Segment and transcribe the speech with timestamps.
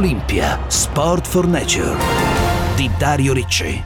[0.00, 1.94] Olimpia Sport for Nature
[2.74, 3.84] di Dario Ricci.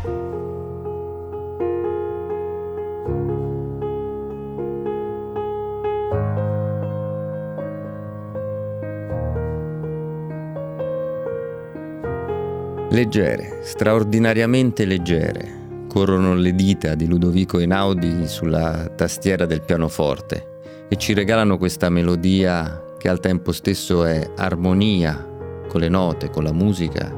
[12.90, 21.12] Leggere, straordinariamente leggere corrono le dita di Ludovico Einaudi sulla tastiera del pianoforte e ci
[21.12, 25.32] regalano questa melodia che al tempo stesso è armonia
[25.74, 27.12] con le note, con la musica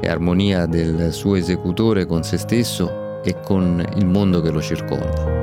[0.00, 5.39] e armonia del suo esecutore con se stesso e con il mondo che lo circonda.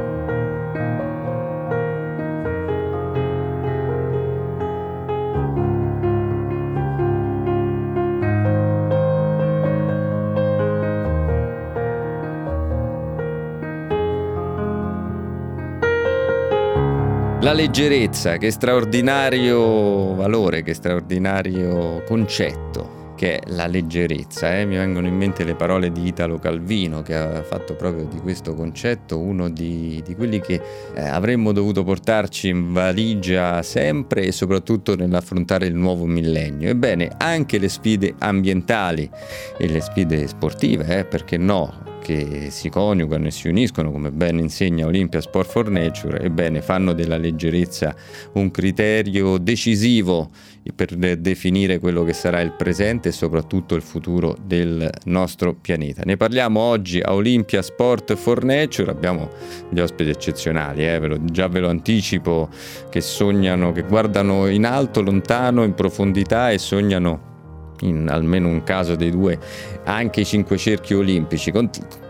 [17.57, 24.59] Leggerezza, che straordinario valore, che straordinario concetto che è la leggerezza.
[24.59, 24.65] Eh?
[24.65, 28.53] Mi vengono in mente le parole di Italo Calvino che ha fatto proprio di questo
[28.53, 30.61] concetto uno di, di quelli che
[30.93, 36.69] eh, avremmo dovuto portarci in valigia sempre e soprattutto nell'affrontare il nuovo millennio.
[36.69, 39.09] Ebbene, anche le sfide ambientali
[39.57, 44.39] e le sfide sportive, eh, perché no, che si coniugano e si uniscono, come ben
[44.39, 47.93] insegna Olympia Sport for Nature, ebbene fanno della leggerezza
[48.35, 50.29] un criterio decisivo
[50.73, 56.03] per definire quello che sarà il presente e soprattutto il futuro del nostro pianeta.
[56.05, 59.29] Ne parliamo oggi a Olympia Sport for Nature, abbiamo
[59.69, 60.99] gli ospiti eccezionali, eh?
[60.99, 62.47] ve lo, già ve lo anticipo,
[62.89, 67.35] che sognano, che guardano in alto, lontano, in profondità e sognano
[67.81, 69.37] in almeno un caso dei due,
[69.83, 71.51] anche i cinque cerchi olimpici.
[71.51, 71.69] Con,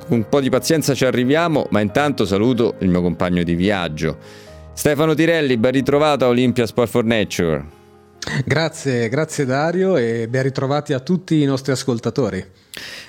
[0.10, 4.18] un po' di pazienza ci arriviamo, ma intanto saluto il mio compagno di viaggio.
[4.74, 7.66] Stefano Tirelli, ben ritrovato a Olympia Sport for Nature.
[8.46, 12.46] Grazie, grazie Dario e ben ritrovati a tutti i nostri ascoltatori.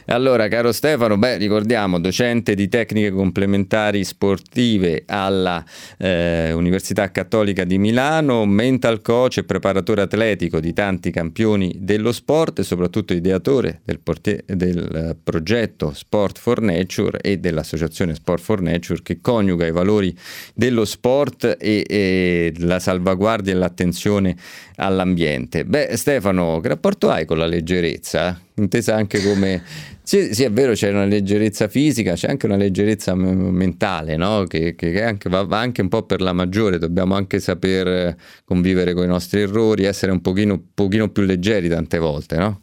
[0.06, 5.62] Allora, caro Stefano, beh, ricordiamo, docente di tecniche complementari sportive alla
[5.98, 12.60] eh, Università Cattolica di Milano, mental coach e preparatore atletico di tanti campioni dello sport
[12.60, 19.00] e soprattutto ideatore del, porti- del progetto Sport for Nature e dell'associazione Sport for Nature
[19.02, 20.16] che coniuga i valori
[20.54, 24.36] dello sport e, e la salvaguardia e l'attenzione
[24.76, 25.64] all'ambiente.
[25.64, 28.47] Beh, Stefano, che rapporto hai con la leggerezza?
[28.60, 29.62] Intesa anche come...
[30.08, 34.44] Sì, sì, è vero, c'è una leggerezza fisica, c'è anche una leggerezza mentale, no?
[34.44, 38.16] che, che anche, va, va, anche un po' per la maggiore, dobbiamo anche saper
[38.46, 42.62] convivere con i nostri errori, essere un pochino, pochino più leggeri tante volte, no?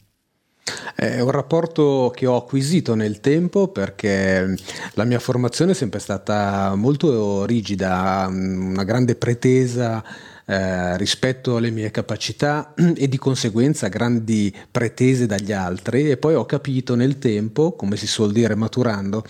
[0.95, 4.55] È un rapporto che ho acquisito nel tempo perché
[4.93, 10.03] la mia formazione è sempre stata molto rigida, una grande pretesa
[10.45, 16.09] eh, rispetto alle mie capacità e di conseguenza grandi pretese dagli altri.
[16.09, 19.23] E poi ho capito nel tempo, come si suol dire maturando,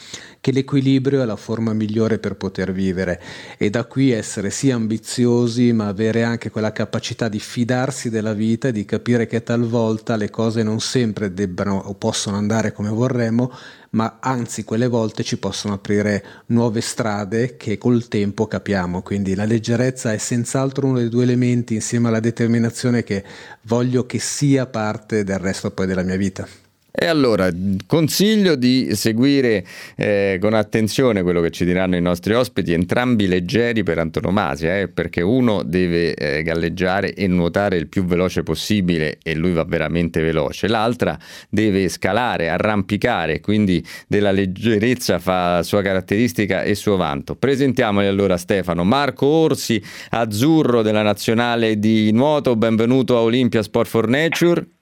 [0.46, 3.20] che l'equilibrio è la forma migliore per poter vivere
[3.58, 8.68] e da qui essere sì ambiziosi ma avere anche quella capacità di fidarsi della vita
[8.68, 13.52] e di capire che talvolta le cose non sempre debbano o possono andare come vorremmo
[13.96, 19.02] ma anzi quelle volte ci possono aprire nuove strade che col tempo capiamo.
[19.02, 23.24] Quindi la leggerezza è senz'altro uno dei due elementi insieme alla determinazione che
[23.62, 26.65] voglio che sia parte del resto poi della mia vita.
[26.98, 27.50] E allora
[27.86, 29.66] consiglio di seguire
[29.98, 34.88] eh, con attenzione quello che ci diranno i nostri ospiti, entrambi leggeri per antonomasia, eh,
[34.88, 40.22] perché uno deve eh, galleggiare e nuotare il più veloce possibile e lui va veramente
[40.22, 41.20] veloce, l'altra
[41.50, 47.36] deve scalare, arrampicare, quindi della leggerezza fa sua caratteristica e suo vanto.
[47.36, 54.08] Presentiamoli allora Stefano, Marco Orsi, azzurro della nazionale di nuoto, benvenuto a Olympia Sport for
[54.08, 54.75] Nature.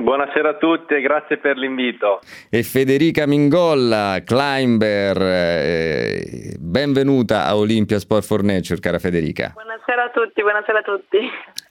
[0.00, 2.20] Buonasera a tutti e grazie per l'invito.
[2.48, 9.52] E Federica Mingolla, climber, eh, benvenuta a Olympia Sport for Nature, cara Federica.
[9.52, 11.18] Buonasera a tutti, buonasera a tutti.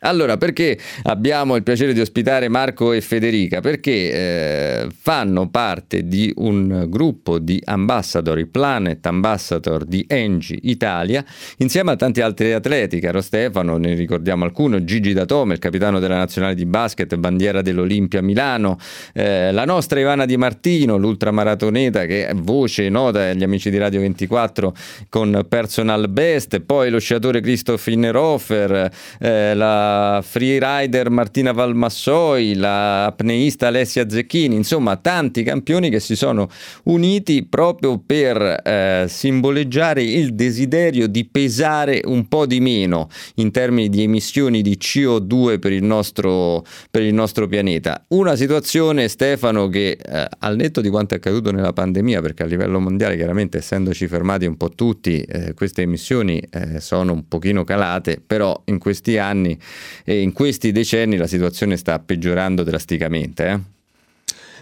[0.01, 3.59] Allora, perché abbiamo il piacere di ospitare Marco e Federica?
[3.59, 11.25] Perché eh, fanno parte di un gruppo di ambassador, i Planet Ambassador di Engi Italia,
[11.57, 16.15] insieme a tanti altri atleti, caro Stefano, ne ricordiamo alcuno, Gigi Datome, il capitano della
[16.15, 18.77] nazionale di basket, bandiera dell'Olimpia Milano,
[19.13, 23.99] eh, la nostra Ivana Di Martino, l'ultramaratoneta che è voce nota agli amici di Radio
[23.99, 24.73] 24
[25.09, 33.05] con personal best, poi lo sciatore Christoph Innerhofer, eh, la la freerider Martina Valmassoi, la
[33.05, 36.47] apneista Alessia Zecchini, insomma tanti campioni che si sono
[36.83, 43.89] uniti proprio per eh, simboleggiare il desiderio di pesare un po' di meno in termini
[43.89, 48.05] di emissioni di CO2 per il nostro, per il nostro pianeta.
[48.09, 52.45] Una situazione, Stefano, che eh, al netto di quanto è accaduto nella pandemia, perché a
[52.45, 57.63] livello mondiale chiaramente essendoci fermati un po' tutti, eh, queste emissioni eh, sono un pochino
[57.63, 59.57] calate, però in questi anni
[60.03, 63.47] e in questi decenni la situazione sta peggiorando drasticamente.
[63.47, 63.78] Eh?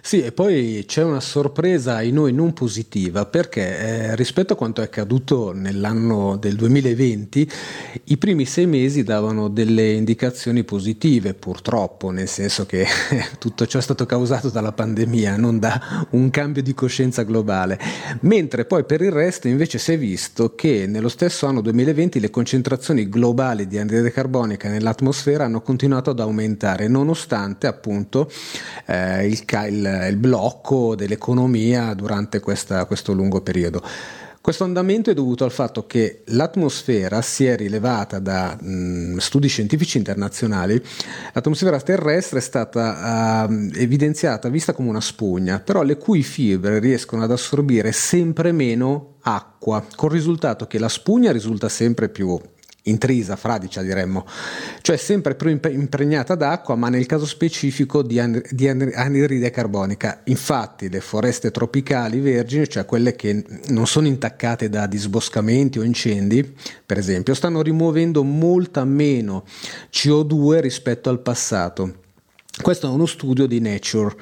[0.02, 4.82] Sì, e poi c'è una sorpresa ai noi non positiva perché eh, rispetto a quanto
[4.82, 7.52] è accaduto nell'anno del 2020,
[8.06, 12.86] i primi sei mesi davano delle indicazioni positive, purtroppo, nel senso che
[13.40, 17.80] tutto ciò è stato causato dalla pandemia, non da un cambio di coscienza globale,
[18.22, 22.30] mentre poi per il resto invece si è visto che nello stesso anno 2020 le
[22.30, 28.32] concentrazioni globali di anidride carbonica nell'atmosfera hanno continuato ad aumentare, nonostante appunto
[28.86, 33.82] eh, il, il il blocco dell'economia durante questa, questo lungo periodo.
[34.48, 39.98] Questo andamento è dovuto al fatto che l'atmosfera si è rilevata da mh, studi scientifici
[39.98, 40.82] internazionali,
[41.34, 47.24] l'atmosfera terrestre è stata uh, evidenziata, vista come una spugna, però le cui fibre riescono
[47.24, 52.40] ad assorbire sempre meno acqua, col risultato che la spugna risulta sempre più
[52.90, 54.26] intrisa, fradicia diremmo,
[54.82, 60.22] cioè sempre più impregnata d'acqua, ma nel caso specifico di, an- di anidride carbonica.
[60.26, 66.56] Infatti le foreste tropicali vergini, cioè quelle che non sono intaccate da disboscamenti o incendi,
[66.86, 69.44] per esempio, stanno rimuovendo molta meno
[69.92, 72.06] CO2 rispetto al passato.
[72.62, 74.16] Questo è uno studio di Nature.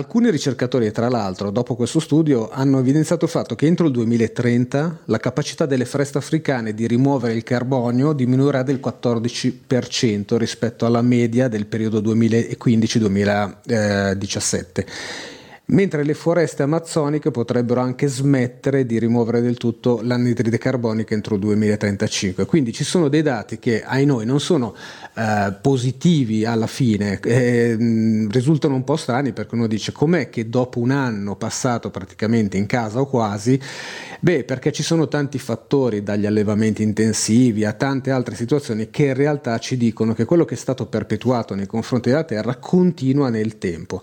[0.00, 5.00] Alcuni ricercatori, tra l'altro, dopo questo studio, hanno evidenziato il fatto che entro il 2030
[5.04, 11.48] la capacità delle foreste africane di rimuovere il carbonio diminuirà del 14% rispetto alla media
[11.48, 14.86] del periodo 2015-2017
[15.70, 21.40] mentre le foreste amazzoniche potrebbero anche smettere di rimuovere del tutto l'anidride carbonica entro il
[21.40, 22.44] 2035.
[22.46, 24.74] Quindi ci sono dei dati che ai noi non sono
[25.14, 27.76] eh, positivi alla fine, eh,
[28.30, 32.66] risultano un po' strani perché uno dice com'è che dopo un anno passato praticamente in
[32.66, 33.60] casa o quasi,
[34.20, 39.14] beh perché ci sono tanti fattori dagli allevamenti intensivi a tante altre situazioni che in
[39.14, 43.58] realtà ci dicono che quello che è stato perpetuato nei confronti della Terra continua nel
[43.58, 44.00] tempo.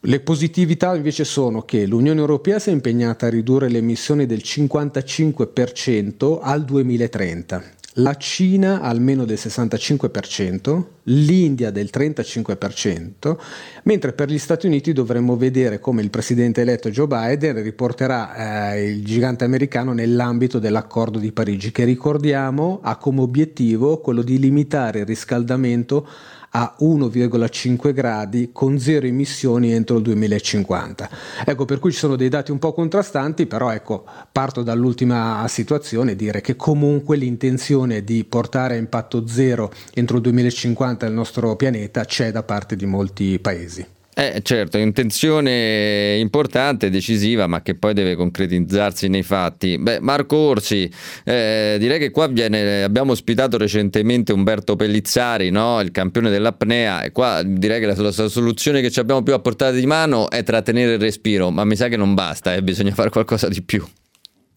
[0.00, 4.42] Le positività invece sono che l'Unione Europea si è impegnata a ridurre le emissioni del
[4.44, 7.62] 55% al 2030,
[7.94, 13.36] la Cina almeno del 65%, l'India del 35%,
[13.84, 18.90] mentre per gli Stati Uniti dovremmo vedere come il presidente eletto Joe Biden riporterà eh,
[18.90, 25.00] il gigante americano nell'ambito dell'accordo di Parigi, che ricordiamo ha come obiettivo quello di limitare
[25.00, 26.06] il riscaldamento
[26.50, 31.08] a 1,5 gradi con zero emissioni entro il 2050.
[31.44, 36.12] Ecco, per cui ci sono dei dati un po' contrastanti, però ecco, parto dall'ultima situazione
[36.12, 41.56] e dire che comunque l'intenzione di portare a impatto zero entro il 2050 il nostro
[41.56, 43.95] pianeta c'è da parte di molti paesi.
[44.18, 49.76] Eh, certo, è un'intenzione importante, decisiva, ma che poi deve concretizzarsi nei fatti.
[49.76, 50.90] Beh, Marco Orsi,
[51.22, 55.82] eh, direi che qua viene, abbiamo ospitato recentemente Umberto Pellizzari, no?
[55.82, 59.38] il campione dell'apnea, e qua direi che la, la, soluzione che ci abbiamo più a
[59.38, 62.92] portata di mano è trattenere il respiro, ma mi sa che non basta, eh, bisogna
[62.92, 63.84] fare qualcosa di più.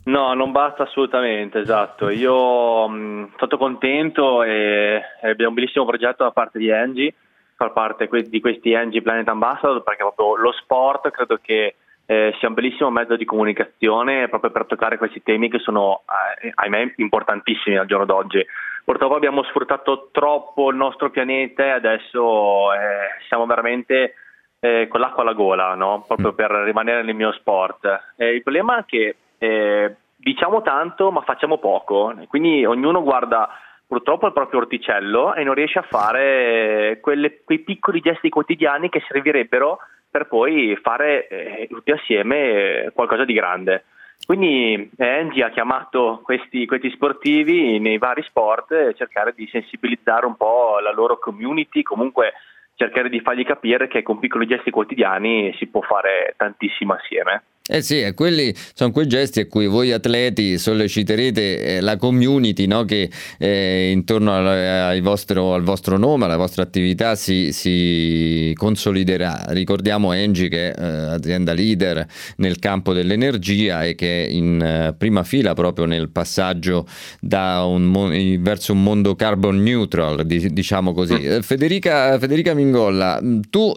[0.06, 2.10] No, non basta assolutamente, esatto.
[2.10, 7.14] Io mh, sono stato contento e abbiamo un bellissimo progetto da parte di Angie
[7.60, 11.76] far parte di questi NG Planet Ambassador perché proprio lo sport credo che
[12.06, 16.04] eh, sia un bellissimo mezzo di comunicazione proprio per toccare questi temi che sono,
[16.42, 18.44] eh, ahimè, importantissimi al giorno d'oggi.
[18.86, 24.14] Purtroppo abbiamo sfruttato troppo il nostro pianeta e adesso eh, siamo veramente
[24.62, 26.06] eh, con l'acqua alla gola, no?
[26.08, 28.14] proprio per rimanere nel mio sport.
[28.16, 33.50] il problema è che eh, diciamo tanto ma facciamo poco, quindi ognuno guarda
[33.90, 39.02] purtroppo il proprio orticello e non riesce a fare quelle, quei piccoli gesti quotidiani che
[39.08, 39.80] servirebbero
[40.12, 43.86] per poi fare eh, tutti assieme qualcosa di grande.
[44.24, 50.28] Quindi eh, Angie ha chiamato questi, questi, sportivi nei vari sport e cercare di sensibilizzare
[50.28, 52.34] un po' la loro community, comunque
[52.76, 57.42] cercare di fargli capire che con piccoli gesti quotidiani si può fare tantissimo assieme.
[57.72, 62.84] Eh sì, quelli sono quei gesti a cui voi atleti solleciterete eh, la community no?
[62.84, 69.46] che eh, intorno al, vostro, al, vostro, nome, alla vostra attività si, si consoliderà.
[69.50, 74.96] Ricordiamo Engie che è eh, azienda leader nel campo dell'energia e che è in eh,
[74.98, 76.88] prima fila proprio nel passaggio
[77.22, 81.14] un, verso un mondo carbon neutral, diciamo così.
[81.14, 81.32] Mm.
[81.34, 83.72] Eh, Federica, Federica, Mingolla, tu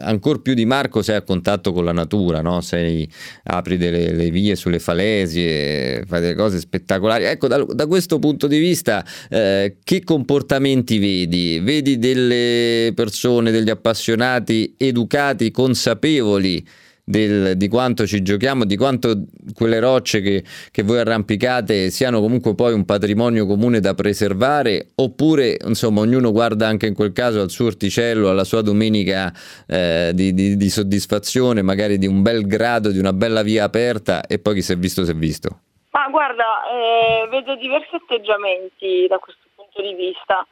[0.00, 2.62] ancora più di Marco sei a contatto con la natura, no?
[2.62, 3.06] sei
[3.44, 7.24] apri delle vie sulle falesie, fai delle cose spettacolari.
[7.24, 11.60] Ecco, da, da questo punto di vista, eh, che comportamenti vedi?
[11.60, 16.64] Vedi delle persone, degli appassionati educati, consapevoli?
[17.08, 19.24] Del, di quanto ci giochiamo, di quanto
[19.54, 25.56] quelle rocce che, che, voi arrampicate siano comunque poi un patrimonio comune da preservare, oppure
[25.64, 29.32] insomma ognuno guarda anche in quel caso al suo orticello, alla sua domenica
[29.66, 34.26] eh, di, di, di soddisfazione, magari di un bel grado, di una bella via aperta
[34.26, 35.60] e poi chi si è visto si è visto.
[35.90, 40.46] Ma guarda, eh, vedo diversi atteggiamenti da questo punto di vista.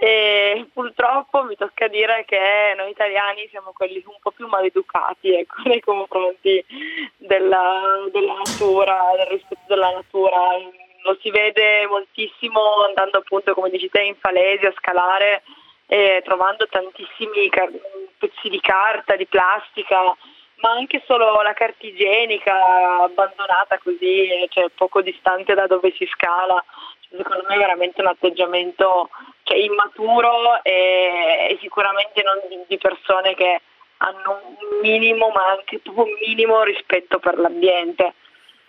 [0.00, 5.62] E purtroppo mi tocca dire che noi italiani siamo quelli un po' più maleducati ecco,
[5.66, 6.64] nei confronti
[7.16, 10.38] della, della natura, del rispetto della natura.
[11.02, 15.42] Lo si vede moltissimo andando appunto, come dici te, in falesi a scalare
[15.88, 17.72] e trovando tantissimi car-
[18.18, 20.16] pezzi di carta, di plastica,
[20.60, 26.62] ma anche solo la carta igienica abbandonata così, cioè poco distante da dove si scala
[27.10, 29.10] secondo me è veramente un atteggiamento
[29.42, 33.60] cioè, immaturo e, e, sicuramente non di, di, persone che
[33.98, 38.14] hanno un minimo, ma anche proprio un minimo rispetto per l'ambiente.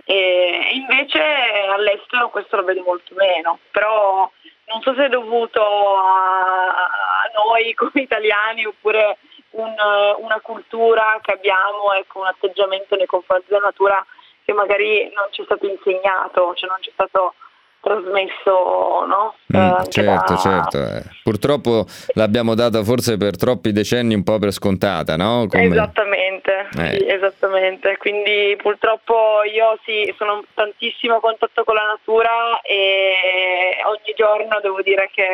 [0.06, 1.22] E invece
[1.70, 4.30] all'estero questo lo vedo molto meno, però
[4.66, 9.18] non so se è dovuto a, a noi come italiani oppure
[9.52, 9.76] un,
[10.18, 14.04] una cultura che abbiamo, ecco, un atteggiamento nei confronti della natura
[14.46, 17.36] che magari non ci è stato insegnato, cioè non ci è stato
[17.82, 19.36] trasmesso, no?
[19.56, 20.40] Mm, certo, da...
[20.40, 20.78] certo.
[20.78, 21.04] Eh.
[21.24, 25.46] Purtroppo l'abbiamo data forse per troppi decenni un po' per scontata, no?
[25.48, 25.66] Come...
[25.66, 26.98] Esattamente, eh.
[26.98, 27.98] sì, esattamente.
[27.98, 34.82] Quindi purtroppo io sì, sono tantissimo a contatto con la natura e ogni giorno devo
[34.82, 35.28] dire che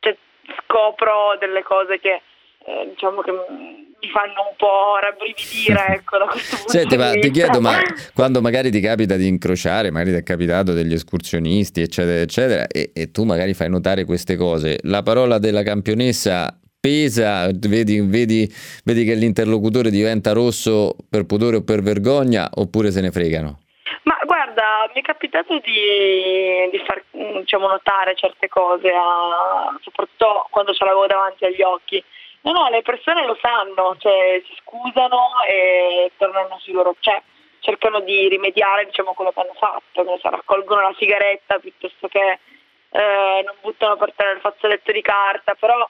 [0.00, 0.16] cioè,
[0.64, 2.22] scopro delle cose che
[2.68, 7.30] eh, diciamo che mi fanno un po' rabbrividire ecco, da questo punto Senti, ma ti
[7.30, 7.78] chiedo, ma
[8.14, 12.92] quando magari ti capita di incrociare, magari ti è capitato degli escursionisti, eccetera, eccetera, e,
[12.94, 18.48] e tu magari fai notare queste cose, la parola della campionessa pesa, vedi, vedi,
[18.84, 23.60] vedi che l'interlocutore diventa rosso per pudore o per vergogna, oppure se ne fregano?
[24.04, 27.02] Ma guarda, mi è capitato di, di far
[27.40, 32.02] diciamo, notare certe cose, a, soprattutto quando ce l'avevo davanti agli occhi.
[32.42, 37.20] No, no, le persone lo sanno, cioè si scusano e tornano sui loro, cioè
[37.60, 42.38] cercano di rimediare diciamo quello che hanno fatto, che so, raccolgono la sigaretta piuttosto che
[42.90, 45.86] eh, non buttano per terra il fazzoletto di carta, però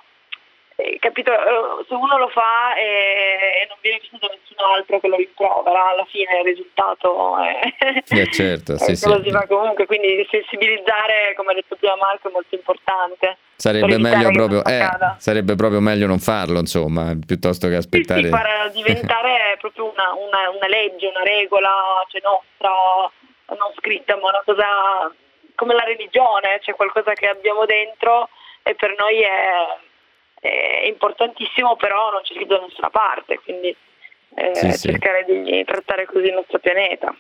[1.01, 5.09] capito, eh, se uno lo fa e, e, non viene visto da nessun altro che
[5.09, 7.75] lo rimprovera, alla fine il risultato è,
[8.09, 9.09] eh certo, sì, sì.
[9.25, 13.39] si fa comunque, quindi sensibilizzare, come ha detto prima Marco, è molto importante.
[13.57, 18.21] Sarebbe meglio, proprio, eh, sarebbe proprio meglio non farlo, insomma, piuttosto che aspettare.
[18.21, 22.71] Sì, sì far diventare proprio una, una, una, legge, una regola cioè nostra,
[23.49, 25.13] non scritta, ma una cosa
[25.57, 28.29] come la religione, cioè qualcosa che abbiamo dentro
[28.63, 29.87] e per noi è
[30.41, 33.75] è importantissimo, però non c'è scritto da nessuna parte, quindi
[34.35, 35.43] eh, sì, cercare sì.
[35.43, 37.15] di trattare così il nostro pianeta.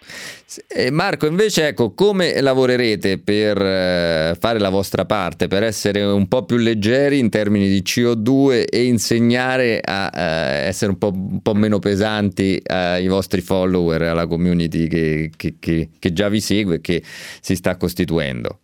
[0.69, 6.29] Eh, Marco, invece, ecco, come lavorerete per eh, fare la vostra parte, per essere un
[6.29, 11.43] po' più leggeri in termini di CO2 e insegnare a eh, essere un po', un
[11.43, 16.77] po', meno pesanti ai vostri follower, alla community che, che, che, che già vi segue
[16.77, 18.61] e che si sta costituendo?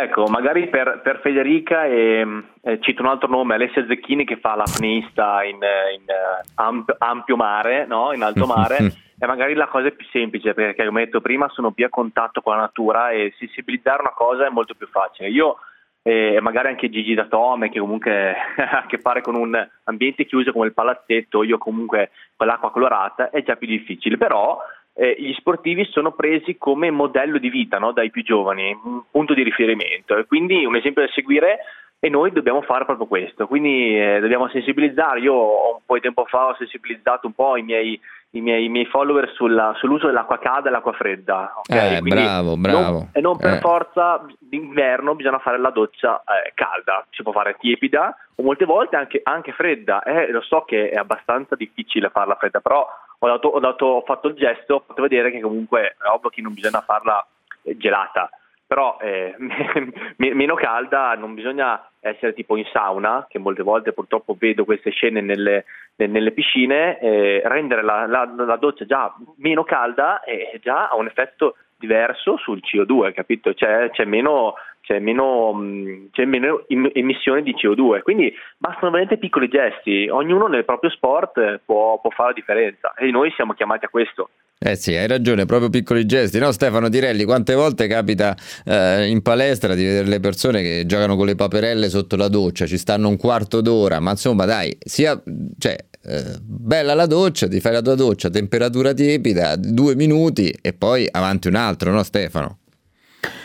[0.00, 2.24] Ecco, magari per, per Federica e,
[2.62, 7.84] eh, cito un altro nome, Alessia Zecchini che fa l'apneista in, in uh, ampio mare,
[7.84, 8.12] no?
[8.12, 8.76] in alto mare,
[9.18, 12.42] e magari la cosa è più semplice perché come detto prima sono più a contatto
[12.42, 15.30] con la natura e sensibilizzare una cosa è molto più facile.
[15.30, 15.56] Io
[16.02, 20.26] e eh, magari anche Gigi Datome che comunque ha a che fare con un ambiente
[20.26, 24.58] chiuso come il palazzetto, io comunque con l'acqua colorata è già più difficile, però
[24.98, 27.92] eh, gli sportivi sono presi come modello di vita no?
[27.92, 31.58] dai più giovani, un punto di riferimento e quindi un esempio da seguire
[32.00, 35.34] e noi dobbiamo fare proprio questo, quindi eh, dobbiamo sensibilizzare, io
[35.74, 38.00] un po' di tempo fa ho sensibilizzato un po' i miei,
[38.30, 41.54] i miei, i miei follower sulla, sull'uso dell'acqua calda e l'acqua fredda.
[41.58, 41.96] Okay?
[41.96, 42.92] Eh, bravo, bravo.
[42.92, 43.58] Non, e non per eh.
[43.58, 48.94] forza d'inverno bisogna fare la doccia eh, calda, si può fare tiepida o molte volte
[48.94, 52.86] anche, anche fredda, eh, lo so che è abbastanza difficile farla fredda, però
[53.18, 56.30] ho, dato, ho, dato, ho fatto il gesto, ho fatto vedere che comunque è ovvio
[56.30, 57.26] che non bisogna farla
[57.62, 58.30] gelata,
[58.66, 59.34] però eh,
[60.16, 65.20] meno calda, non bisogna essere tipo in sauna, che molte volte purtroppo vedo queste scene
[65.20, 65.64] nelle,
[65.96, 71.06] nelle piscine, eh, rendere la, la, la, doccia già meno calda e già ha un
[71.06, 73.54] effetto diverso sul CO2, capito?
[73.54, 74.54] C'è, c'è meno
[74.88, 78.00] c'è meno, mm, c'è meno, emissione di CO2.
[78.00, 83.10] Quindi bastano veramente piccoli gesti, ognuno nel proprio sport può, può fare la differenza e
[83.10, 84.30] noi siamo chiamati a questo.
[84.60, 86.38] Eh sì, hai ragione, proprio piccoli gesti.
[86.38, 91.16] No, Stefano Tirelli, quante volte capita eh, in palestra di vedere le persone che giocano
[91.16, 95.22] con le paperelle sotto la doccia, ci stanno un quarto d'ora, ma insomma dai, sia,
[95.58, 100.72] cioè, eh, bella la doccia, ti fai la tua doccia, temperatura tiepida, due minuti e
[100.72, 102.58] poi avanti un altro, no Stefano?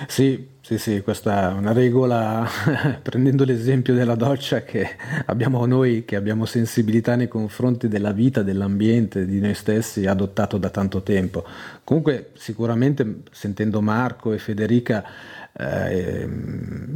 [0.08, 2.48] Sì, sì, sì, questa è una regola,
[3.04, 4.88] prendendo l'esempio della doccia che
[5.26, 10.70] abbiamo noi, che abbiamo sensibilità nei confronti della vita, dell'ambiente, di noi stessi, adottato da
[10.70, 11.44] tanto tempo.
[11.84, 15.04] Comunque, sicuramente, sentendo Marco e Federica,
[15.52, 16.30] eh,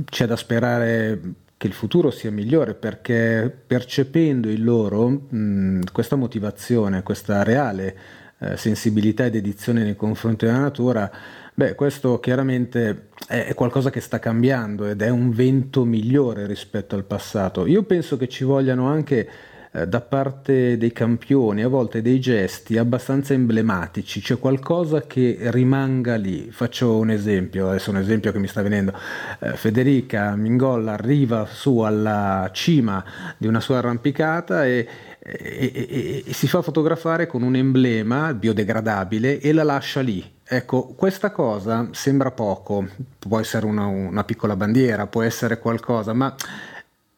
[0.05, 1.19] c'è da sperare
[1.57, 7.97] che il futuro sia migliore perché percependo in loro mh, questa motivazione, questa reale
[8.39, 11.11] eh, sensibilità ed edizione nei confronti della natura,
[11.57, 17.03] Beh, questo chiaramente è qualcosa che sta cambiando ed è un vento migliore rispetto al
[17.03, 17.65] passato.
[17.65, 19.27] Io penso che ci vogliano anche
[19.71, 26.15] eh, da parte dei campioni a volte dei gesti abbastanza emblematici, c'è qualcosa che rimanga
[26.15, 26.49] lì.
[26.51, 28.93] Faccio un esempio, adesso un esempio che mi sta venendo.
[29.39, 33.03] Eh, Federica Mingolla arriva su alla cima
[33.37, 34.87] di una sua arrampicata e,
[35.19, 40.93] e, e, e si fa fotografare con un emblema biodegradabile e la lascia lì Ecco,
[40.95, 42.87] questa cosa sembra poco,
[43.19, 46.33] può essere una, una, piccola bandiera, può essere qualcosa, ma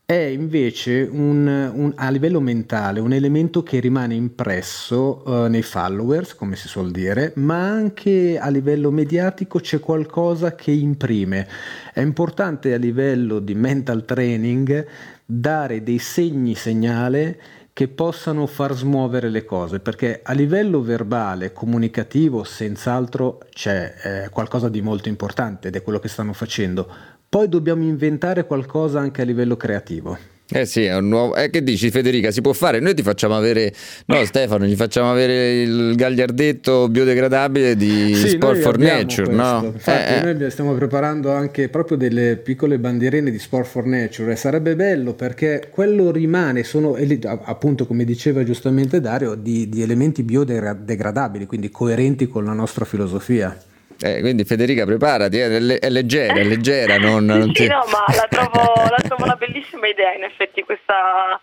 [0.10, 6.34] è invece un, un, a livello mentale un elemento che rimane impresso uh, nei followers,
[6.34, 11.48] come si suol dire, ma anche a livello mediatico c'è qualcosa che imprime.
[11.94, 14.84] È importante a livello di mental training
[15.24, 17.40] dare dei segni segnale
[17.80, 24.68] che possano far smuovere le cose, perché a livello verbale, comunicativo, senz'altro c'è eh, qualcosa
[24.68, 26.92] di molto importante ed è quello che stanno facendo.
[27.30, 30.18] Poi dobbiamo inventare qualcosa anche a livello creativo.
[30.52, 31.36] Eh sì, è un nuovo.
[31.36, 32.32] Eh, che dici, Federica?
[32.32, 32.80] Si può fare?
[32.80, 33.72] Noi ti facciamo avere.
[34.08, 39.32] No, Stefano, gli facciamo avere il gagliardetto biodegradabile di sì, Sport for Nature.
[39.32, 39.72] No?
[39.74, 40.34] Infatti, eh, eh.
[40.34, 44.32] noi stiamo preparando anche proprio delle piccole bandierine di Sport for Nature.
[44.32, 46.98] E sarebbe bello perché quello rimane, sono
[47.44, 53.56] appunto, come diceva giustamente Dario, di, di elementi biodegradabili, quindi coerenti con la nostra filosofia.
[54.02, 56.98] Eh, quindi Federica preparati, è, è leggera, è leggera.
[57.10, 57.68] Non, non sì, ti...
[57.68, 61.40] no, ma la trovo, la trovo, una bellissima idea in effetti questa,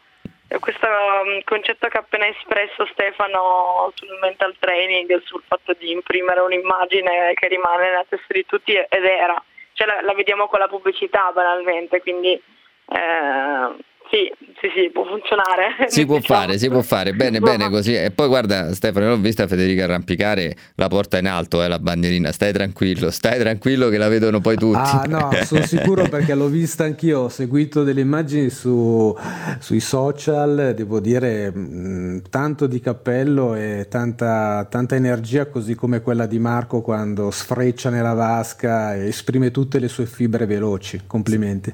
[0.61, 6.41] questo um, concetto che ha appena espresso Stefano sul mental training, sul fatto di imprimere
[6.41, 9.43] un'immagine che rimane nella testa di tutti ed era,
[9.73, 15.89] cioè la, la vediamo con la pubblicità banalmente, quindi eh, sì, sì, sì, può funzionare.
[15.89, 16.41] Si può diciamo.
[16.41, 17.47] fare, si può fare, bene, no.
[17.47, 17.95] bene così.
[17.95, 22.31] E poi guarda Stefano, l'ho vista Federica arrampicare la porta in alto, eh, la bandierina,
[22.31, 24.79] stai tranquillo, stai tranquillo che la vedono poi tutti.
[24.79, 29.17] Ah no, sono sicuro perché l'ho vista anch'io, ho seguito delle immagini su,
[29.59, 36.01] sui social, devo dire mh, mm, tanto di cappello e tanta, tanta energia così come
[36.01, 41.03] quella di Marco quando sfreccia nella vasca e esprime tutte le sue fibre veloci.
[41.07, 41.73] Complimenti.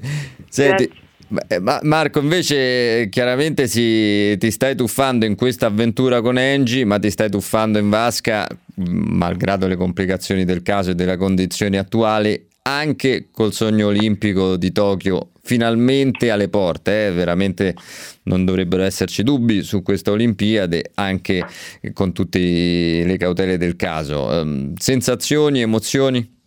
[0.48, 0.90] Senti,
[1.60, 7.10] ma Marco, invece chiaramente si, ti stai tuffando in questa avventura con Engie, ma ti
[7.10, 13.52] stai tuffando in vasca, malgrado le complicazioni del caso e delle condizioni attuali, anche col
[13.52, 17.10] sogno olimpico di Tokyo finalmente alle porte, eh?
[17.10, 17.74] veramente
[18.24, 21.44] non dovrebbero esserci dubbi su questa Olimpiade, anche
[21.92, 24.26] con tutte le cautele del caso.
[24.26, 26.40] Um, sensazioni, emozioni?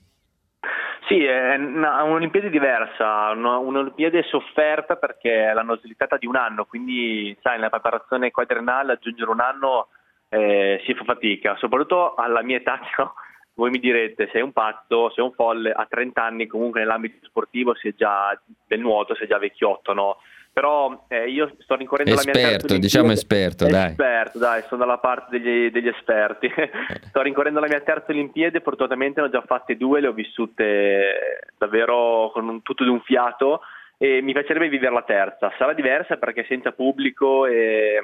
[1.07, 7.37] Sì, è una, un'Olimpiade diversa, una, un'Olimpiade sofferta perché l'hanno slittata di un anno, quindi
[7.41, 9.89] sai, nella preparazione quadrenale aggiungere un anno
[10.29, 13.13] eh, si fa fatica, soprattutto alla mia età, no?
[13.53, 17.75] voi mi direte sei un pazzo, sei un folle, a 30 anni comunque nell'ambito sportivo
[17.75, 18.37] si è già
[18.67, 20.17] del nuoto, è già vecchiotto, no?
[20.55, 23.89] Però eh, io sto rincorrendo esperto, la mia terza diciamo esperto, dai.
[23.89, 26.49] Esperto, dai, sono dalla parte degli, degli esperti.
[27.09, 31.49] sto rincorrendo la mia terza Olimpiade, fortunatamente ne ho già fatte due, le ho vissute
[31.57, 33.63] davvero con un, tutto di un fiato
[33.97, 35.51] e mi piacerebbe vivere la terza.
[35.57, 38.01] Sarà diversa perché senza pubblico e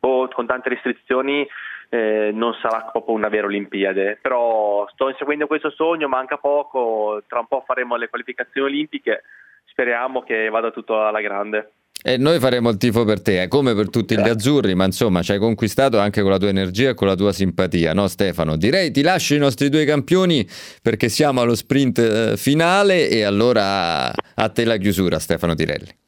[0.00, 1.46] oh, con tante restrizioni
[1.90, 7.40] eh, non sarà proprio una vera Olimpiade, però sto inseguendo questo sogno, manca poco, tra
[7.40, 9.22] un po' faremo le qualificazioni olimpiche
[9.70, 11.72] speriamo che vada tutto alla grande.
[12.00, 15.20] E noi faremo il tifo per te, eh, come per tutti gli azzurri, ma insomma
[15.22, 18.56] ci hai conquistato anche con la tua energia e con la tua simpatia, no Stefano?
[18.56, 20.46] Direi ti lascio i nostri due campioni
[20.80, 26.06] perché siamo allo sprint eh, finale e allora a te la chiusura Stefano Tirelli.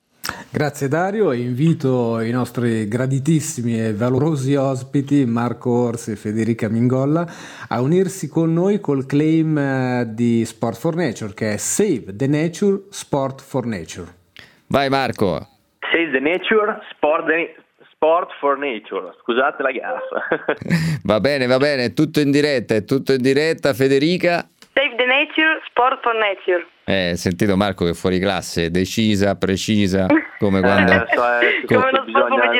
[0.53, 7.25] Grazie Dario e invito i nostri graditissimi e valorosi ospiti Marco Orsi e Federica Mingolla
[7.69, 12.27] a unirsi con noi col claim eh, di Sport for Nature che è Save the
[12.27, 14.07] Nature, Sport for Nature.
[14.67, 15.47] Vai Marco.
[15.91, 17.55] Save the Nature, Sport, the,
[17.93, 19.13] sport for Nature.
[19.21, 20.57] Scusate la gaffa.
[21.05, 24.47] va bene, va bene, è tutto in diretta, è tutto in diretta Federica.
[24.75, 26.67] Save the Nature, Sport for Nature.
[26.91, 30.09] Eh, sentito Marco che fuori classe, decisa, precisa,
[30.41, 32.51] come eh, quando, eh, so, eh, come bisogna,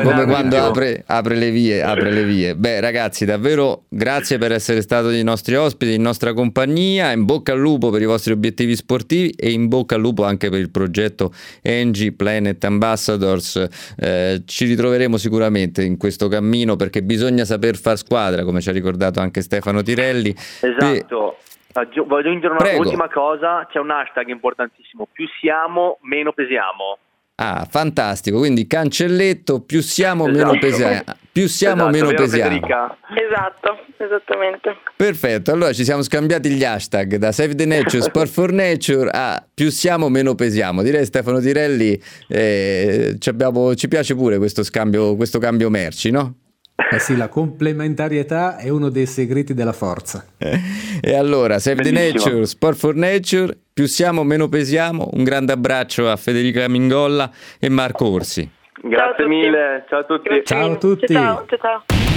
[0.02, 2.56] come quando apre, apre, le vie, apre le vie.
[2.56, 7.52] Beh ragazzi, davvero grazie per essere stati i nostri ospiti in nostra compagnia, in bocca
[7.52, 10.70] al lupo per i vostri obiettivi sportivi e in bocca al lupo anche per il
[10.70, 13.62] progetto Engie Planet Ambassadors.
[13.98, 18.72] Eh, ci ritroveremo sicuramente in questo cammino perché bisogna saper far squadra, come ci ha
[18.72, 20.34] ricordato anche Stefano Tirelli.
[20.60, 21.36] Esatto.
[21.36, 26.98] E Voglio aggiungere un'ultima cosa, c'è un hashtag importantissimo, più siamo meno pesiamo.
[27.36, 30.46] Ah, fantastico, quindi cancelletto, più siamo esatto.
[30.46, 31.02] meno pesiamo.
[31.32, 32.54] Più siamo esatto, meno pesiamo.
[32.54, 34.76] Esatto, esattamente.
[34.94, 39.42] Perfetto, allora ci siamo scambiati gli hashtag da Save the Nature, Sport for Nature a
[39.54, 40.82] più siamo meno pesiamo.
[40.82, 46.34] Direi Stefano Tirelli, eh, ci, abbiamo, ci piace pure questo, scambio, questo cambio merci, no?
[46.90, 50.24] Eh sì, la complementarietà è uno dei segreti della forza.
[50.38, 52.12] e allora, Save Bellissimo.
[52.12, 55.08] the Nature, Sport for Nature, più siamo meno pesiamo.
[55.12, 58.48] Un grande abbraccio a Federica Mingolla e Marco Orsi.
[58.82, 60.28] Grazie ciao mille, ciao a tutti.
[60.44, 61.12] Ciao a tutti.
[61.12, 61.58] Ciao, ciao.
[61.58, 62.09] ciao.